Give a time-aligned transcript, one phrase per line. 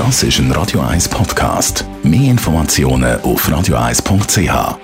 [0.00, 1.84] Das ist ein Radio 1 Podcast.
[2.02, 4.78] Mehr Informationen auf radio1.ch.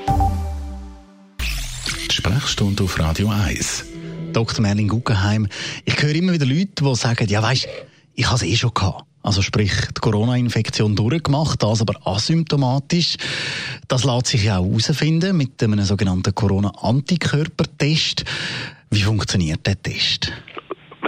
[2.13, 3.87] Sprechstunde auf Radio 1.
[4.35, 4.61] Dr.
[4.61, 5.49] Merlin Guggenheim.
[5.87, 7.67] Ich höre immer wieder Leute, die sagen, ja weisst,
[8.13, 9.05] ich habe es eh schon gehabt.
[9.23, 13.17] Also sprich, die Corona-Infektion durchgemacht, das aber asymptomatisch.
[13.89, 18.27] Das lässt sich ja auch herausfinden mit einem sogenannten Corona-Antikörpertest.
[18.91, 20.31] Wie funktioniert der Test?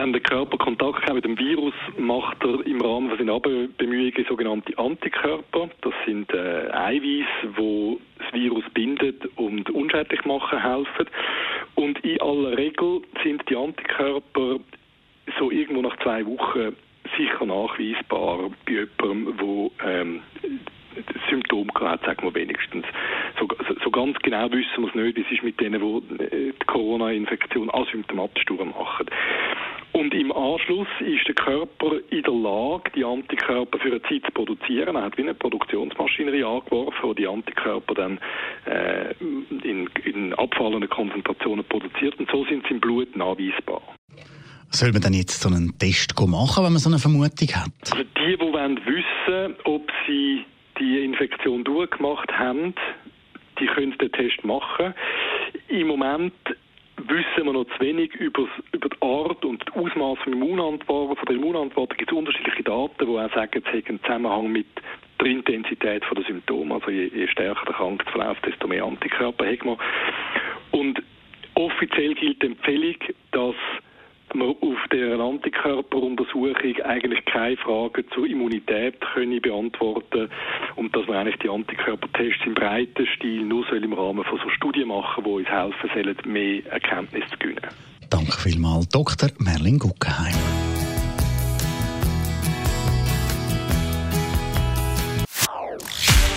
[0.08, 4.78] Wenn der Körper Kontakt hat mit dem Virus, macht er im Rahmen von seinen sogenannte
[4.78, 5.68] Antikörper.
[5.82, 11.10] Das sind äh, Eiweiße, die das Virus bindet und unschädlich machen helfen.
[11.74, 14.60] Und in aller Regel sind die Antikörper
[15.38, 16.74] so irgendwo nach zwei Wochen
[17.18, 19.36] sicher nachweisbar bei jemandem,
[19.82, 20.22] der ähm,
[21.28, 22.84] Symptome hat, sagen wir wenigstens.
[23.38, 23.48] So,
[23.82, 25.18] so, ganz genau wissen wir es nicht.
[25.18, 29.06] Es ist mit denen, die äh, die Corona-Infektion asymptomatisch durchmachen.
[30.28, 34.94] Im Anschluss ist der Körper in der Lage, die Antikörper für eine Zeit zu produzieren.
[34.94, 38.20] Er hat wie eine Produktionsmaschinerie angeworfen, wo die Antikörper dann
[38.66, 39.14] äh,
[39.64, 42.18] in, in abfallenden Konzentrationen produziert.
[42.18, 43.80] Und so sind sie im Blut nachweisbar.
[44.68, 47.72] Soll man dann jetzt so einen Test machen, wenn man so eine Vermutung hat?
[47.90, 50.44] Also die, die wollen wissen, ob sie
[50.78, 52.74] die Infektion durchgemacht haben,
[53.58, 54.92] die können den Test machen.
[55.68, 56.34] Im Moment
[57.08, 61.26] wissen wir noch zu wenig über, über die Art und das Ausmaß von, Immunantwort, von
[61.26, 61.90] der Immunantwort.
[61.92, 64.66] Da gibt es unterschiedliche Daten, die auch sagen, es hat einen Zusammenhang mit
[65.20, 66.74] der Intensität der Symptome.
[66.74, 69.76] Also je, je stärker der Krankheitsverlauf, desto mehr Antikörper hat man.
[70.70, 71.02] Und
[71.54, 72.96] offiziell gilt die Empfehlung,
[73.32, 73.47] dass
[74.38, 80.30] man auf der Antikörperuntersuchung eigentlich keine Fragen zur Immunität können beantworten
[80.76, 84.48] und dass man eigentlich die Antikörpertests im breiten Stil nur soll im Rahmen von so
[84.50, 87.66] Studien machen, die uns helfen sollen, mehr Erkenntnis zu gewinnen.
[88.10, 89.28] Danke vielmals, Dr.
[89.38, 90.34] Merlin Guggenheim.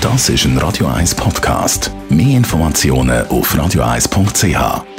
[0.01, 1.91] Das ist ein Radio 1 Podcast.
[2.09, 4.90] Mehr Informationen auf radio1.ch.